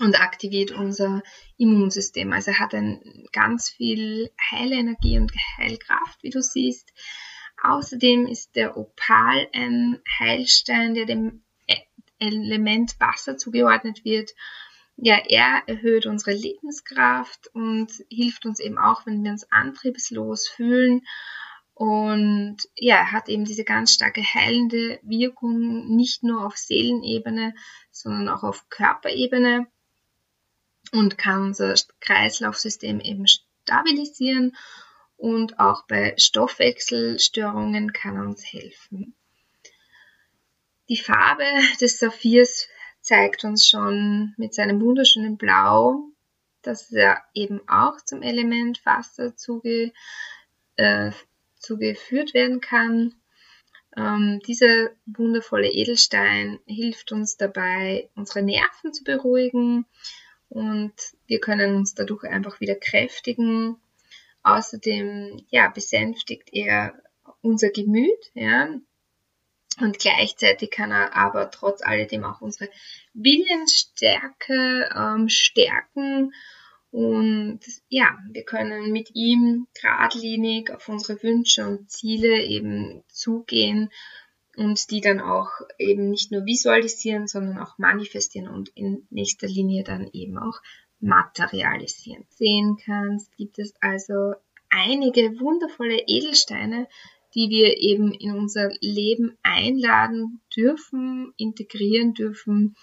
[0.01, 1.23] und aktiviert unser
[1.57, 2.33] Immunsystem.
[2.33, 6.93] Also er hat ein ganz viel Heilenergie und Heilkraft, wie du siehst.
[7.63, 11.43] Außerdem ist der Opal ein Heilstein, der dem
[12.19, 14.33] Element Wasser zugeordnet wird.
[15.01, 21.07] Ja, er erhöht unsere Lebenskraft und hilft uns eben auch, wenn wir uns antriebslos fühlen.
[21.75, 27.55] Und ja, er hat eben diese ganz starke heilende Wirkung, nicht nur auf Seelenebene,
[27.93, 29.69] sondern auch auf Körperebene
[30.91, 34.57] und kann unser Kreislaufsystem eben stabilisieren
[35.17, 39.15] und auch bei Stoffwechselstörungen kann er uns helfen.
[40.89, 41.45] Die Farbe
[41.81, 42.67] des Saphirs
[43.09, 46.05] zeigt uns schon mit seinem wunderschönen Blau,
[46.61, 49.93] dass er eben auch zum Element Wasser zuge,
[50.77, 51.11] äh,
[51.57, 53.15] zugeführt werden kann.
[53.97, 59.87] Ähm, dieser wundervolle Edelstein hilft uns dabei, unsere Nerven zu beruhigen,
[60.51, 60.95] und
[61.27, 63.77] wir können uns dadurch einfach wieder kräftigen.
[64.43, 66.95] Außerdem, ja, besänftigt er
[67.43, 68.69] unser Gemüt, ja,
[69.81, 72.71] und gleichzeitig kann er aber trotz alledem auch unsere
[73.15, 76.33] Willensstärke ähm, stärken.
[76.91, 83.91] Und ja, wir können mit ihm geradlinig auf unsere Wünsche und Ziele eben zugehen
[84.57, 89.85] und die dann auch eben nicht nur visualisieren, sondern auch manifestieren und in nächster Linie
[89.85, 90.61] dann eben auch
[91.01, 92.25] materialisieren.
[92.31, 94.35] Sehen kannst, gibt es also
[94.71, 96.89] einige wundervolle Edelsteine,
[97.39, 102.75] die wir eben in unser Leben einladen dürfen, integrieren dürfen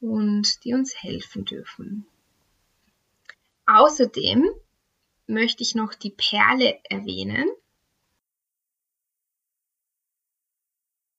[0.00, 2.04] und die uns helfen dürfen.
[3.64, 4.50] Außerdem
[5.28, 7.48] möchte ich noch die Perle erwähnen.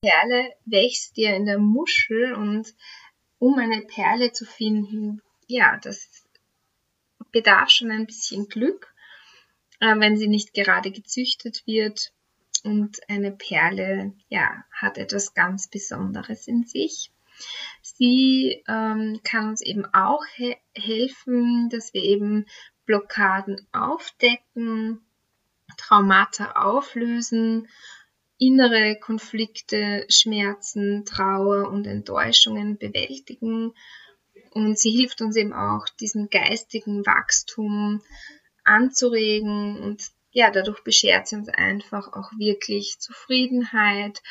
[0.02, 2.76] Perle wächst dir in der Muschel und
[3.39, 6.26] um eine Perle zu finden, ja, das
[7.32, 8.93] bedarf schon ein bisschen Glück,
[9.80, 12.12] äh, wenn sie nicht gerade gezüchtet wird.
[12.63, 17.12] Und eine Perle, ja, hat etwas ganz Besonderes in sich.
[17.82, 22.45] Sie ähm, kann uns eben auch he helfen, dass wir eben
[22.86, 25.02] Blockaden aufdecken,
[25.78, 27.67] Traumata auflösen,
[28.38, 33.73] innere Konflikte, Schmerzen, Trauer und Enttäuschungen bewältigen.
[34.52, 38.02] Und sie hilft uns eben auch, diesen geistigen Wachstum
[38.63, 44.22] anzuregen und ja, dadurch beschert sie uns einfach auch wirklich Zufriedenheit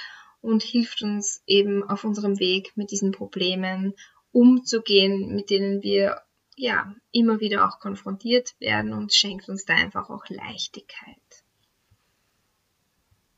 [0.41, 3.95] und hilft uns eben auf unserem Weg mit diesen Problemen
[4.33, 6.21] umzugehen, mit denen wir
[6.57, 11.17] ja immer wieder auch konfrontiert werden und schenkt uns da einfach auch Leichtigkeit.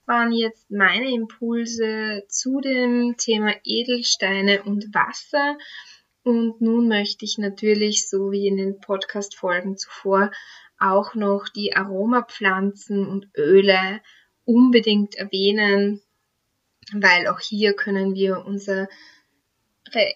[0.07, 5.57] Waren jetzt meine Impulse zu dem Thema Edelsteine und Wasser.
[6.23, 10.31] Und nun möchte ich natürlich, so wie in den Podcast-Folgen zuvor,
[10.85, 14.01] auch noch die Aromapflanzen und Öle
[14.45, 16.03] unbedingt erwähnen,
[16.93, 18.89] weil auch hier können wir unsere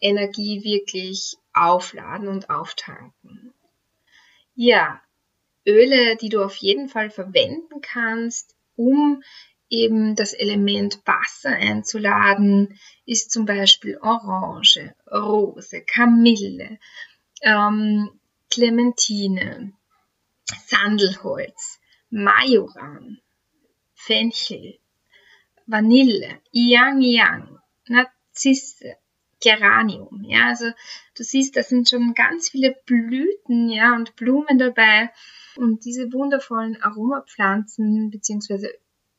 [0.00, 3.54] Energie wirklich aufladen und auftanken.
[4.54, 5.00] Ja,
[5.66, 9.22] Öle, die du auf jeden Fall verwenden kannst, um
[9.70, 16.78] eben das Element Wasser einzuladen, ist zum Beispiel Orange, Rose, Kamille,
[17.42, 18.10] ähm,
[18.50, 19.74] Clementine,
[20.66, 21.80] Sandelholz,
[22.10, 23.20] Majoran,
[23.94, 24.78] Fenchel,
[25.66, 27.58] Vanille, Yang Yang,
[27.88, 28.96] Narzisse,
[29.40, 30.24] Geranium.
[30.24, 30.70] Ja, also
[31.16, 35.10] du siehst, da sind schon ganz viele Blüten, ja, und Blumen dabei.
[35.56, 38.68] Und diese wundervollen Aromapflanzen bzw.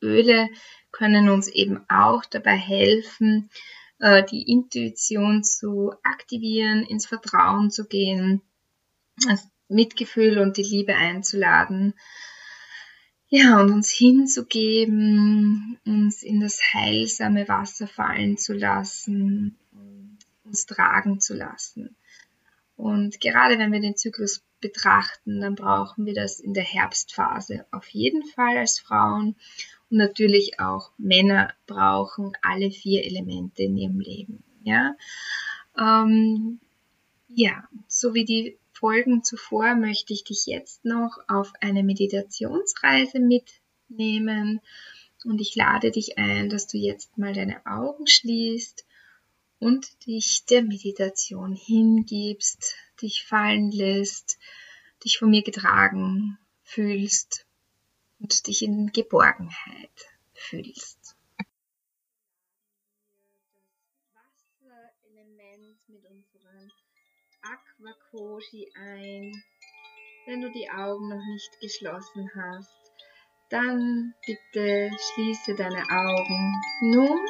[0.02, 0.50] Öle
[0.92, 3.50] können uns eben auch dabei helfen,
[4.00, 8.42] äh, die Intuition zu aktivieren, ins Vertrauen zu gehen,
[9.28, 11.93] das Mitgefühl und die Liebe einzuladen.
[13.29, 19.55] Ja, und uns hinzugeben, uns in das heilsame Wasser fallen zu lassen,
[20.43, 21.95] uns tragen zu lassen.
[22.75, 27.88] Und gerade wenn wir den Zyklus betrachten, dann brauchen wir das in der Herbstphase auf
[27.89, 29.36] jeden Fall als Frauen.
[29.89, 34.43] Und natürlich auch Männer brauchen alle vier Elemente in ihrem Leben.
[34.63, 34.95] Ja,
[35.77, 36.60] ähm,
[37.27, 44.62] ja so wie die Folgen zuvor möchte ich dich jetzt noch auf eine Meditationsreise mitnehmen.
[45.26, 48.86] Und ich lade dich ein, dass du jetzt mal deine Augen schließt
[49.60, 54.39] und dich der Meditation hingibst, dich fallen lässt,
[55.04, 57.46] dich von mir getragen fühlst
[58.20, 61.18] und dich in Geborgenheit fühlst.
[67.80, 69.32] Aquakoshi ein.
[70.26, 72.92] Wenn du die Augen noch nicht geschlossen hast,
[73.50, 77.26] dann bitte schließe deine Augen nun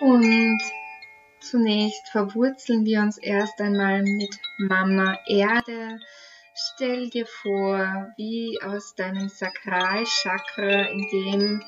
[0.00, 0.60] und
[1.40, 5.98] zunächst verwurzeln wir uns erst einmal mit Mama Erde.
[6.54, 11.62] Stell dir vor, wie aus deinem Sakralchakra, in dem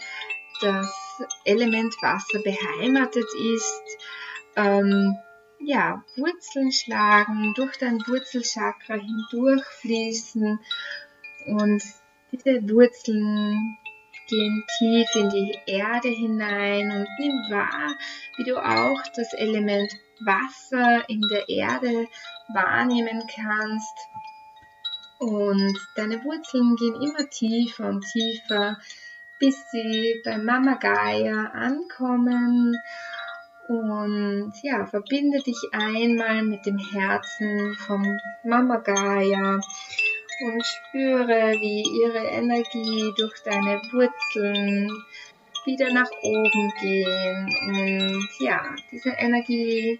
[0.60, 0.94] das
[1.44, 3.82] Element Wasser beheimatet ist,
[4.54, 5.18] ähm,
[5.60, 10.58] ja, Wurzeln schlagen, durch dein Wurzelchakra hindurchfließen
[11.46, 11.82] und
[12.32, 13.78] diese Wurzeln
[14.28, 17.94] gehen tief in die Erde hinein und nimm wahr,
[18.36, 22.08] wie du auch das Element Wasser in der Erde
[22.52, 23.96] wahrnehmen kannst.
[25.18, 28.78] Und deine Wurzeln gehen immer tiefer und tiefer,
[29.38, 32.76] bis sie bei Mama Gaia ankommen.
[33.66, 39.58] Und ja, verbinde dich einmal mit dem Herzen von Mama Gaia
[40.40, 44.90] und spüre, wie ihre Energie durch deine Wurzeln
[45.64, 47.56] wieder nach oben gehen.
[47.68, 49.98] Und ja, diese Energie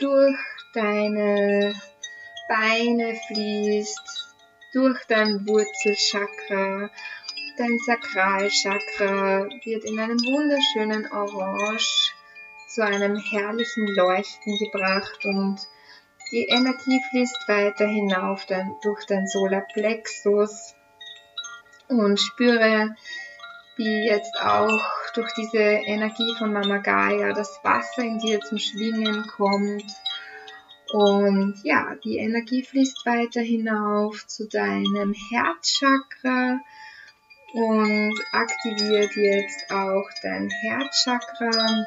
[0.00, 0.36] durch
[0.72, 1.72] deine
[2.48, 4.34] Beine fließt,
[4.72, 6.90] durch dein Wurzelchakra,
[7.56, 12.13] dein Sakralchakra wird in einem wunderschönen Orange
[12.74, 15.60] zu einem herrlichen Leuchten gebracht und
[16.32, 20.74] die Energie fließt weiter hinauf dann durch dein Solarplexus
[21.88, 22.96] und spüre,
[23.76, 24.82] wie jetzt auch
[25.14, 29.84] durch diese Energie von Mama Gaia das Wasser in dir zum Schwingen kommt.
[30.92, 36.58] Und ja, die Energie fließt weiter hinauf zu deinem Herzchakra
[37.52, 41.86] und aktiviert jetzt auch dein Herzchakra.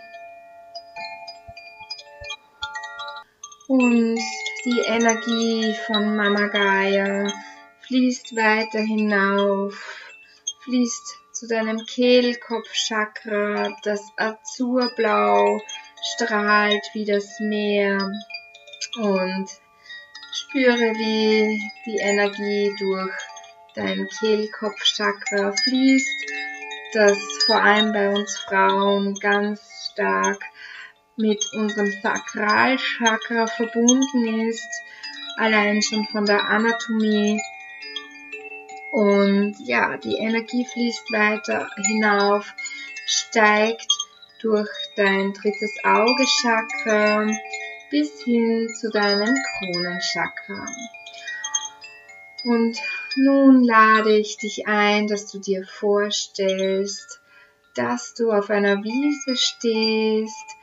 [3.68, 4.18] Und
[4.64, 7.30] die Energie von Mama Gaia
[7.82, 9.76] fließt weiter hinauf,
[10.64, 15.62] fließt zu deinem Kehlkopfchakra, das Azurblau
[16.16, 18.10] strahlt wie das Meer.
[18.96, 19.50] Und
[20.32, 23.14] spüre, wie die Energie durch
[23.76, 26.26] dein Kehlkopfchakra fließt,
[26.94, 30.40] das vor allem bei uns Frauen ganz stark
[31.18, 34.70] mit unserem Sakralchakra verbunden ist,
[35.38, 37.42] allein schon von der Anatomie.
[38.92, 42.54] Und ja, die Energie fließt weiter hinauf,
[43.06, 43.88] steigt
[44.42, 47.28] durch dein drittes Auge-Chakra
[47.90, 50.66] bis hin zu deinem Kronenchakra.
[52.44, 52.78] Und
[53.16, 57.20] nun lade ich dich ein, dass du dir vorstellst,
[57.74, 60.57] dass du auf einer Wiese stehst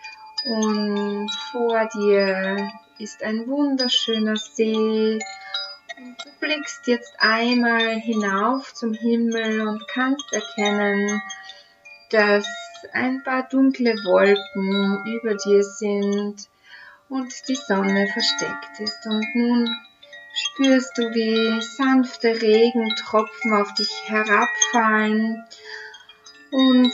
[0.45, 5.19] und vor dir ist ein wunderschöner See.
[5.97, 11.23] Und du blickst jetzt einmal hinauf zum Himmel und kannst erkennen,
[12.11, 12.47] dass
[12.93, 16.49] ein paar dunkle Wolken über dir sind
[17.09, 19.07] und die Sonne versteckt ist.
[19.07, 19.69] Und nun
[20.35, 25.45] spürst du, wie sanfte Regentropfen auf dich herabfallen
[26.51, 26.93] und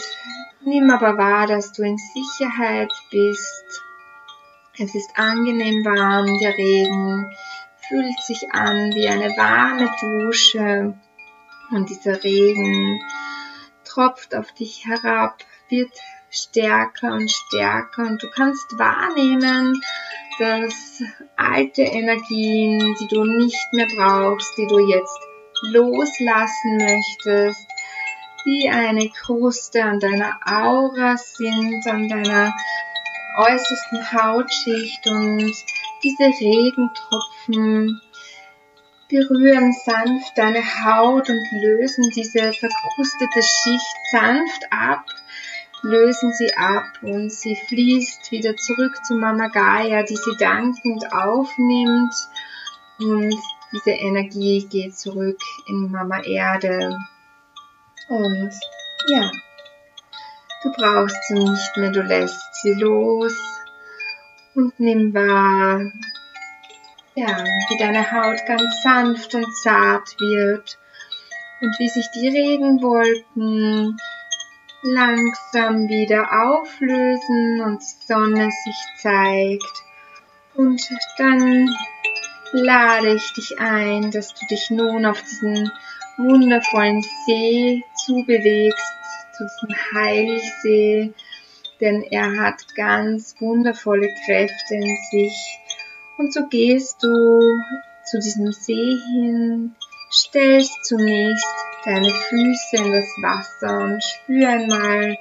[0.63, 3.83] nimm aber wahr, dass du in Sicherheit bist.
[4.79, 7.31] Es ist angenehm warm, der Regen
[7.89, 10.95] fühlt sich an wie eine warme Dusche
[11.71, 13.01] und dieser Regen
[13.85, 15.39] tropft auf dich herab,
[15.69, 15.93] wird
[16.31, 19.81] stärker und stärker und du kannst wahrnehmen,
[20.39, 21.03] dass
[21.37, 25.19] alte Energien, die du nicht mehr brauchst, die du jetzt
[25.63, 27.67] loslassen möchtest,
[28.45, 32.53] wie eine Kruste an deiner Aura sind, an deiner
[33.37, 35.53] äußersten Hautschicht und
[36.03, 38.01] diese Regentropfen
[39.09, 45.05] berühren sanft deine Haut und lösen diese verkrustete Schicht sanft ab,
[45.83, 52.15] lösen sie ab und sie fließt wieder zurück zu Mama Gaia, die sie dankend aufnimmt
[52.99, 53.35] und
[53.73, 56.97] diese Energie geht zurück in Mama Erde.
[58.11, 58.51] Und
[59.07, 59.31] ja,
[60.65, 63.33] du brauchst sie nicht mehr, du lässt sie los
[64.57, 65.81] und nimm wahr,
[67.15, 70.77] ja, wie deine Haut ganz sanft und zart wird
[71.61, 73.97] und wie sich die Regenwolken
[74.83, 79.85] langsam wieder auflösen und die Sonne sich zeigt.
[80.57, 80.83] Und
[81.17, 81.71] dann
[82.51, 85.71] lade ich dich ein, dass du dich nun auf diesen
[86.23, 88.93] wundervollen See zubewegst,
[89.37, 91.13] zu diesem Heilsee,
[91.81, 95.59] denn er hat ganz wundervolle Kräfte in sich.
[96.19, 97.41] Und so gehst du
[98.05, 99.75] zu diesem See hin,
[100.13, 101.47] stellst zunächst
[101.85, 105.17] deine Füße in das Wasser und spür einmal,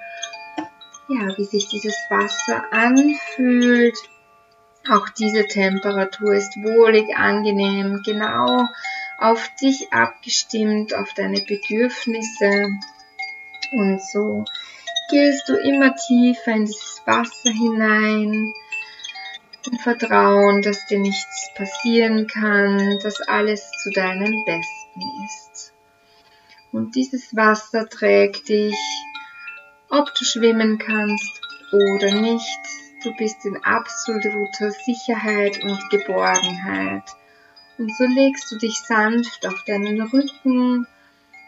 [1.08, 3.98] ja, wie sich dieses Wasser anfühlt.
[4.90, 8.68] Auch diese Temperatur ist wohlig angenehm, genau
[9.20, 12.70] auf dich abgestimmt, auf deine Bedürfnisse.
[13.72, 14.46] Und so
[15.10, 18.54] gehst du immer tiefer in dieses Wasser hinein,
[19.66, 25.74] im Vertrauen, dass dir nichts passieren kann, dass alles zu deinem Besten ist.
[26.72, 28.76] Und dieses Wasser trägt dich,
[29.90, 31.42] ob du schwimmen kannst
[31.72, 32.60] oder nicht.
[33.04, 37.04] Du bist in absoluter Sicherheit und Geborgenheit.
[37.80, 40.86] Und so legst du dich sanft auf deinen Rücken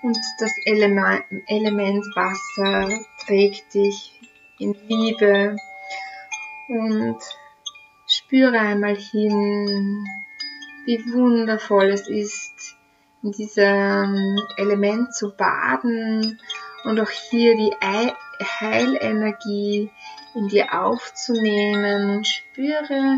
[0.02, 2.88] und das Element Wasser
[3.26, 4.14] trägt dich
[4.58, 5.58] in Liebe
[6.70, 7.18] und
[8.08, 10.06] spüre einmal hin,
[10.86, 12.78] wie wundervoll es ist,
[13.24, 16.40] in diesem Element zu baden
[16.86, 17.76] und auch hier die
[18.62, 19.92] Heilenergie
[20.34, 23.18] in dir aufzunehmen spüre,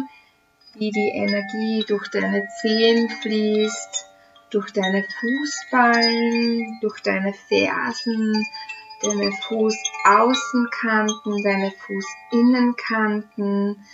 [0.76, 4.06] wie die Energie durch deine Zehen fließt,
[4.50, 8.44] durch deine Fußballen, durch deine Fersen,
[9.04, 13.86] deine Fußaußenkanten, deine Fußinnenkanten,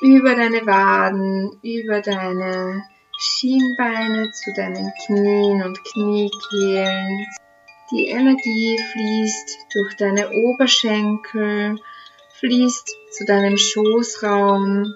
[0.00, 2.82] über deine Waden, über deine
[3.18, 7.26] Schienbeine zu deinen Knien und Kniekehlen.
[7.92, 11.78] Die Energie fließt durch deine Oberschenkel,
[12.38, 14.94] fließt zu deinem Schoßraum,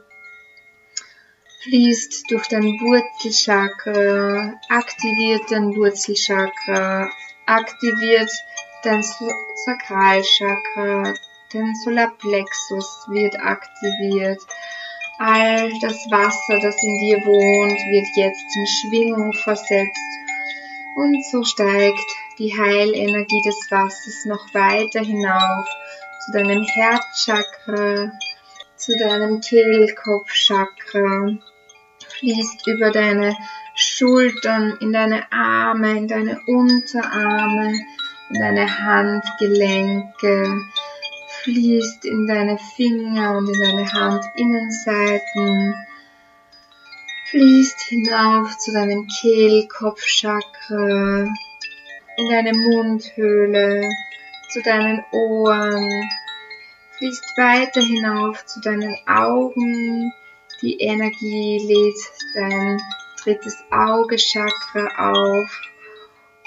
[1.64, 7.10] fließt durch dein Wurzelchakra, aktiviert dein Wurzelchakra,
[7.46, 8.30] aktiviert
[8.82, 11.14] dein Sakralchakra,
[11.52, 14.42] dein Solarplexus wird aktiviert.
[15.18, 20.18] All das Wasser, das in dir wohnt, wird jetzt in Schwingung versetzt
[20.96, 25.66] Und so steigt die Heilenergie des Wassers noch weiter hinauf
[26.26, 28.12] zu deinem Herzchakra,
[28.76, 31.38] zu deinem Kehlkopfchakra,
[32.24, 33.36] fließt über deine
[33.74, 37.74] Schultern, in deine Arme, in deine Unterarme,
[38.30, 40.62] in deine Handgelenke,
[41.42, 45.74] fließt in deine Finger und in deine Handinnenseiten,
[47.30, 51.28] fließt hinauf zu deinem Kehlkopfchakra,
[52.16, 53.86] in deine Mundhöhle,
[54.48, 56.08] zu deinen Ohren,
[56.96, 60.10] fließt weiter hinauf zu deinen Augen,
[60.62, 61.98] die Energie lädt
[62.34, 62.80] dein
[63.22, 65.60] drittes Augechakra auf,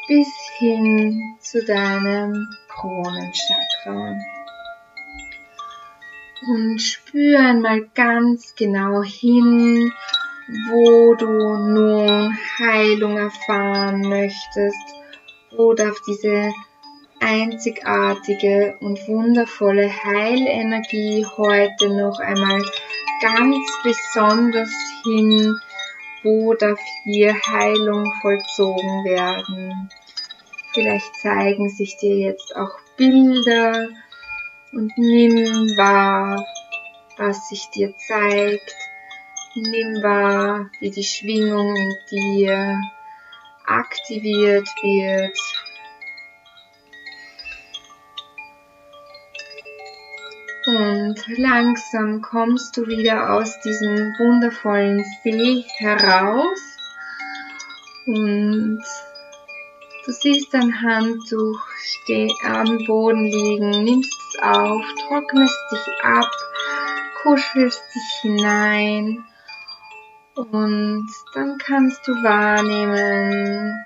[0.08, 0.28] bis
[0.58, 4.16] hin zu deinem Kronenchakra.
[6.50, 9.92] Und spür einmal ganz genau hin,
[10.70, 14.96] wo du nun Heilung erfahren möchtest,
[15.58, 16.54] wo darf diese
[17.20, 22.62] einzigartige und wundervolle Heilenergie heute noch einmal
[23.22, 24.72] ganz besonders
[25.04, 25.60] hin,
[26.24, 29.90] wo darf hier Heilung vollzogen werden.
[30.74, 33.88] Vielleicht zeigen sich dir jetzt auch Bilder
[34.72, 36.46] und nimm wahr,
[37.18, 38.76] was sich dir zeigt.
[39.56, 42.80] Nimm wahr, wie die Schwingung in dir
[43.66, 45.38] aktiviert wird.
[50.78, 56.60] Und langsam kommst du wieder aus diesem wundervollen See heraus.
[58.06, 58.84] Und
[60.06, 61.60] du siehst dein Handtuch
[62.44, 66.30] am Boden liegen, nimmst es auf, trocknest dich ab,
[67.24, 69.26] kuschelst dich hinein.
[70.36, 73.84] Und dann kannst du wahrnehmen,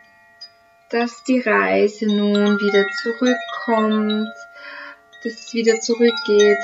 [0.90, 4.28] dass die Reise nun wieder zurückkommt,
[5.24, 6.58] dass es wieder zurückgeht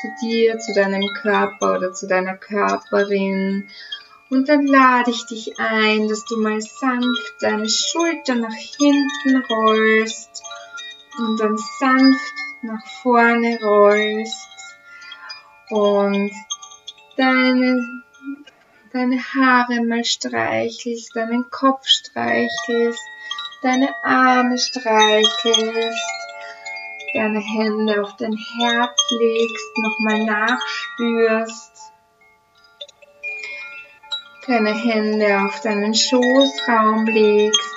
[0.00, 3.68] zu dir, zu deinem Körper oder zu deiner Körperin.
[4.30, 10.42] Und dann lade ich dich ein, dass du mal sanft deine Schulter nach hinten rollst
[11.18, 14.48] und dann sanft nach vorne rollst
[15.70, 16.32] und
[17.16, 18.02] deine
[18.92, 23.00] deine Haare mal streichelst, deinen Kopf streichelst,
[23.62, 26.29] deine Arme streichelst,
[27.14, 31.92] deine Hände auf dein Herz legst, nochmal nachspürst,
[34.46, 37.74] deine Hände auf deinen Schoßraum legst,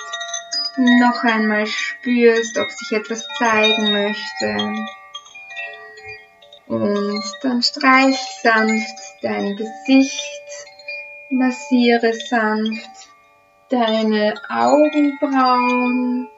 [0.76, 4.74] noch einmal spürst, ob sich etwas zeigen möchte.
[6.66, 10.44] Und dann streich sanft dein Gesicht,
[11.30, 13.08] Massiere sanft
[13.70, 16.28] deine Augenbrauen,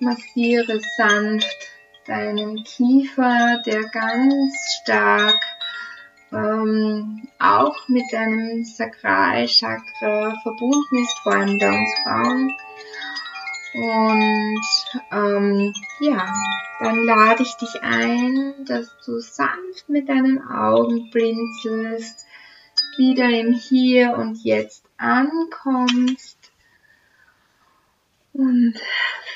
[0.00, 1.75] massiere sanft
[2.06, 5.40] deinen Kiefer, der ganz stark
[6.32, 12.52] ähm, auch mit deinem Sakralchakra verbunden ist, vor allem uns Frauen.
[13.74, 14.64] Und
[15.12, 16.32] ähm, ja,
[16.80, 22.24] dann lade ich dich ein, dass du sanft mit deinen Augen blinzelst,
[22.96, 26.35] wieder im Hier und Jetzt ankommst
[28.38, 28.74] und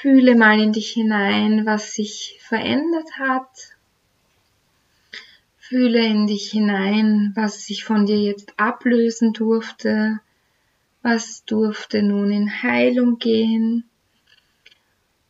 [0.01, 3.77] fühle mal in dich hinein, was sich verändert hat.
[5.59, 10.21] Fühle in dich hinein, was sich von dir jetzt ablösen durfte,
[11.03, 13.85] was durfte nun in Heilung gehen.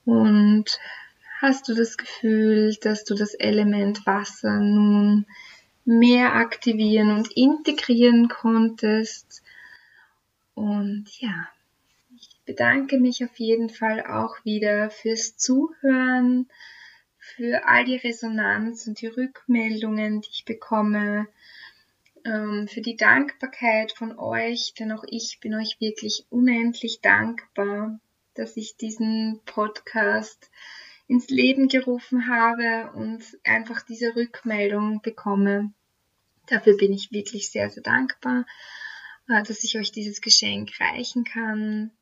[0.05, 0.64] Und
[1.41, 5.27] hast du das Gefühl, dass du das Element Wasser nun
[5.85, 9.43] mehr aktivieren und integrieren konntest.
[10.55, 11.49] Und ja,
[12.51, 16.48] bedanke mich auf jeden Fall auch wieder fürs Zuhören,
[17.16, 21.28] für all die Resonanz und die Rückmeldungen, die ich bekomme,
[22.24, 28.01] ähm, für die Dankbarkeit von euch, denn auch ich bin euch wirklich unendlich dankbar,
[28.34, 30.51] dass ich diesen Podcast
[31.07, 35.72] ins Leben gerufen habe und einfach diese Rückmeldung bekomme.
[36.46, 38.44] Dafür bin ich wirklich sehr, sehr dankbar,
[39.28, 41.92] äh, dass ich euch dieses Geschenk reichen kann,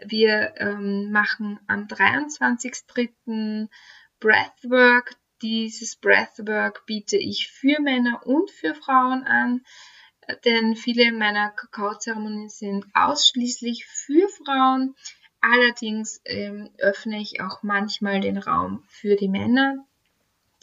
[0.05, 3.69] Wir ähm, machen am 23.03.
[4.19, 5.15] Breathwork.
[5.41, 9.61] Dieses Breathwork biete ich für Männer und für Frauen an,
[10.45, 14.95] denn viele meiner Kakaozeremonien sind ausschließlich für Frauen.
[15.41, 19.85] Allerdings ähm, öffne ich auch manchmal den Raum für die Männer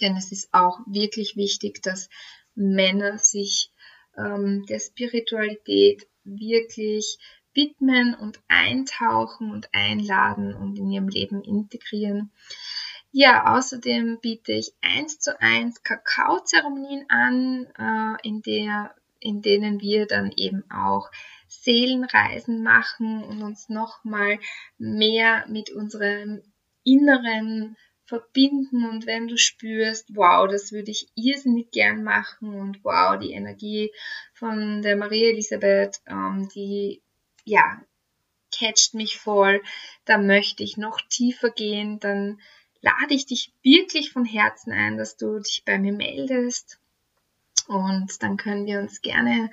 [0.01, 2.09] denn es ist auch wirklich wichtig, dass
[2.55, 3.71] Männer sich
[4.17, 7.19] ähm, der Spiritualität wirklich
[7.55, 12.31] widmen und eintauchen und einladen und in ihrem Leben integrieren.
[13.13, 20.07] Ja, außerdem biete ich eins zu eins Kakaozeremonien an, äh, in der, in denen wir
[20.07, 21.11] dann eben auch
[21.49, 24.39] Seelenreisen machen und uns nochmal
[24.79, 26.43] mehr mit unserem
[26.85, 27.77] inneren
[28.11, 33.31] verbinden und wenn du spürst, wow, das würde ich irrsinnig gern machen und wow, die
[33.33, 33.93] Energie
[34.35, 37.03] von der Maria Elisabeth, ähm, die,
[37.45, 37.81] ja,
[38.53, 39.63] catcht mich voll,
[40.07, 42.41] da möchte ich noch tiefer gehen, dann
[42.81, 46.81] lade ich dich wirklich von Herzen ein, dass du dich bei mir meldest
[47.69, 49.53] und dann können wir uns gerne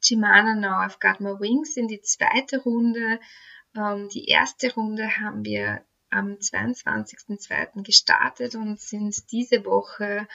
[0.02, 3.20] Jimana Now I've Got My Wings in die zweite Runde.
[3.76, 7.82] Ähm, die erste Runde haben wir am 22.02.
[7.84, 10.28] gestartet und sind diese Woche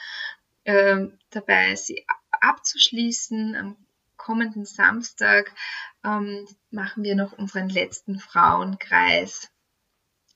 [0.64, 3.54] äh, dabei, sie abzuschließen.
[3.54, 3.76] Am
[4.16, 5.54] kommenden Samstag
[6.04, 9.52] ähm, machen wir noch unseren letzten Frauenkreis